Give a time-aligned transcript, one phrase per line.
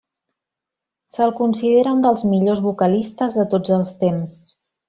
[1.15, 4.39] Se'l considera un dels millors vocalistes de tots els temps.